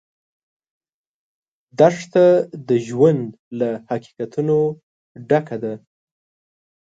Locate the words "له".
3.59-3.69